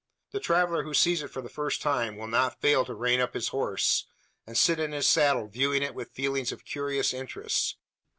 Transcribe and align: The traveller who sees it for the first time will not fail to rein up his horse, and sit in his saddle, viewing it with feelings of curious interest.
The 0.31 0.39
traveller 0.39 0.81
who 0.81 0.95
sees 0.95 1.21
it 1.21 1.27
for 1.29 1.43
the 1.43 1.47
first 1.49 1.79
time 1.79 2.17
will 2.17 2.25
not 2.25 2.59
fail 2.59 2.83
to 2.85 2.95
rein 2.95 3.19
up 3.19 3.35
his 3.35 3.49
horse, 3.49 4.07
and 4.47 4.57
sit 4.57 4.79
in 4.79 4.93
his 4.93 5.05
saddle, 5.07 5.47
viewing 5.47 5.83
it 5.83 5.93
with 5.93 6.09
feelings 6.09 6.51
of 6.51 6.65
curious 6.65 7.13
interest. 7.13 7.77